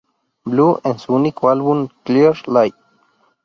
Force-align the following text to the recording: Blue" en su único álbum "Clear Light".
Blue" 0.43 0.81
en 0.83 0.97
su 0.97 1.13
único 1.13 1.49
álbum 1.49 1.87
"Clear 2.03 2.35
Light". 2.47 2.73